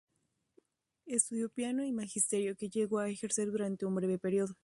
Estudió 1.05 1.47
piano 1.51 1.83
y 1.85 1.91
magisterio, 1.91 2.55
que 2.57 2.71
llegó 2.71 2.97
a 2.97 3.09
ejercer 3.09 3.51
durante 3.51 3.85
un 3.85 3.93
breve 3.93 4.17
periodo. 4.17 4.55